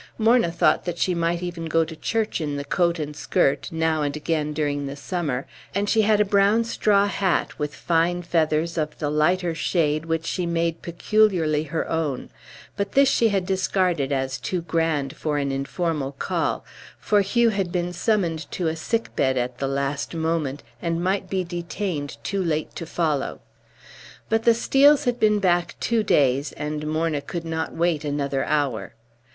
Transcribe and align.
Morna 0.17 0.51
thought 0.51 0.83
that 0.85 0.97
she 0.97 1.13
might 1.13 1.43
even 1.43 1.65
go 1.67 1.85
to 1.85 1.95
church 1.95 2.41
in 2.41 2.55
the 2.57 2.65
coat 2.65 2.97
and 2.97 3.15
skirt, 3.15 3.71
now 3.71 4.01
and 4.01 4.17
again 4.17 4.51
during 4.51 4.87
the 4.87 4.95
summer, 4.95 5.45
and 5.75 5.87
she 5.87 6.01
had 6.01 6.19
a 6.19 6.25
brown 6.25 6.63
straw 6.63 7.05
hat 7.05 7.59
with 7.59 7.75
fine 7.75 8.23
feathers 8.23 8.79
of 8.79 8.97
the 8.97 9.11
lighter 9.11 9.53
shade 9.53 10.05
which 10.07 10.25
she 10.25 10.47
made 10.47 10.81
peculiarly 10.81 11.65
her 11.65 11.87
own; 11.87 12.31
but 12.75 12.93
this 12.93 13.09
she 13.11 13.27
had 13.29 13.45
discarded 13.45 14.11
as 14.11 14.39
too 14.39 14.63
grand 14.63 15.15
for 15.15 15.37
an 15.37 15.51
informal 15.51 16.13
call, 16.13 16.65
for 16.97 17.21
Hugh 17.21 17.49
had 17.49 17.71
been 17.71 17.93
summoned 17.93 18.49
to 18.49 18.67
a 18.67 18.75
sick 18.75 19.15
bed 19.15 19.37
at 19.37 19.59
the 19.59 19.67
last 19.67 20.15
moment, 20.15 20.63
and 20.81 21.03
might 21.03 21.29
be 21.29 21.43
detained 21.43 22.17
too 22.23 22.41
late 22.43 22.73
to 22.75 22.87
follow. 22.87 23.39
But 24.29 24.45
the 24.45 24.55
Steels 24.55 25.03
had 25.03 25.19
been 25.19 25.37
back 25.37 25.75
two 25.79 26.01
days, 26.01 26.53
and 26.53 26.87
Morna 26.87 27.21
could 27.21 27.45
not 27.45 27.75
wait 27.75 28.03
another 28.03 28.43
hour. 28.45 28.95